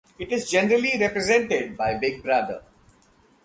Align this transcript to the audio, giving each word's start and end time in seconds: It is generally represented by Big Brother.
It 0.17 0.31
is 0.31 0.49
generally 0.49 0.93
represented 0.99 1.77
by 1.77 1.95
Big 1.99 2.23
Brother. 2.23 2.63